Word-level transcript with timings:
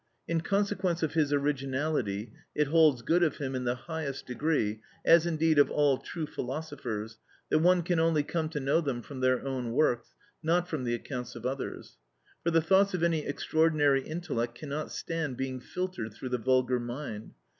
In 0.27 0.41
consequence 0.41 1.03
of 1.03 1.13
his 1.13 1.31
originality, 1.31 2.33
it 2.55 2.69
holds 2.69 3.03
good 3.03 3.21
of 3.21 3.37
him 3.37 3.53
in 3.53 3.65
the 3.65 3.75
highest 3.85 4.25
degree, 4.25 4.81
as 5.05 5.27
indeed 5.27 5.59
of 5.59 5.69
all 5.69 5.99
true 5.99 6.25
philosophers, 6.25 7.19
that 7.51 7.59
one 7.59 7.83
can 7.83 7.99
only 7.99 8.23
come 8.23 8.49
to 8.49 8.59
know 8.59 8.81
them 8.81 9.03
from 9.03 9.19
their 9.19 9.45
own 9.45 9.73
works, 9.73 10.15
not 10.41 10.67
from 10.67 10.85
the 10.85 10.95
accounts 10.95 11.35
of 11.35 11.45
others. 11.45 11.97
For 12.43 12.49
the 12.49 12.61
thoughts 12.63 12.95
of 12.95 13.03
any 13.03 13.23
extraordinary 13.27 14.01
intellect 14.01 14.55
cannot 14.57 14.91
stand 14.91 15.37
being 15.37 15.59
filtered 15.59 16.15
through 16.15 16.29
the 16.29 16.39
vulgar 16.39 16.79
mind. 16.79 17.35